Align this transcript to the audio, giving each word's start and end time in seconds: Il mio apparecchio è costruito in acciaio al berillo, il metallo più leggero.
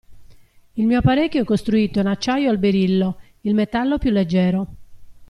Il 0.77 0.87
mio 0.87 0.97
apparecchio 0.97 1.43
è 1.43 1.45
costruito 1.45 1.99
in 1.99 2.07
acciaio 2.07 2.49
al 2.49 2.57
berillo, 2.57 3.19
il 3.41 3.53
metallo 3.53 3.99
più 3.99 4.09
leggero. 4.09 4.67